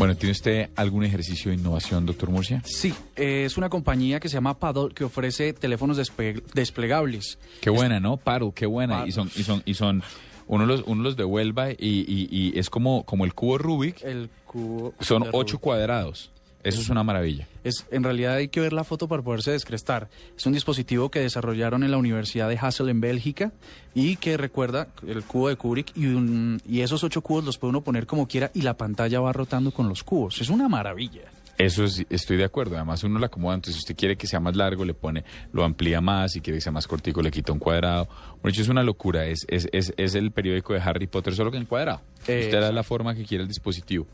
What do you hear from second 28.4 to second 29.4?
y la pantalla va